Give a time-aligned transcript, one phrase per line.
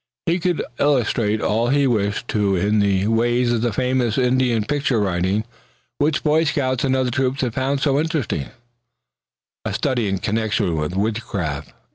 [0.25, 4.99] He could illustrate all he wished to in the way of the famous Indian picture
[4.99, 5.45] writing,
[5.99, 8.47] which Boy Scouts in other troops had found so interesting
[9.63, 11.69] a study in connection with woodcraft.